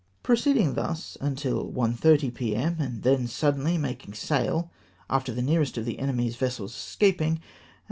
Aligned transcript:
Proceeding 0.23 0.73
thus 0.73 1.15
till 1.35 1.71
1.30 1.71 2.33
p.m., 2.33 2.77
and 2.79 3.03
then 3.03 3.27
suddenly 3.27 3.77
making 3.77 4.15
sail 4.15 4.71
after 5.11 5.31
the 5.31 5.43
nearest 5.43 5.77
of 5.77 5.85
the 5.85 5.99
enemy's 5.99 6.35
vessels 6.35 6.73
escaping, 6.75 7.33
at 7.33 7.39
1. 7.39 7.39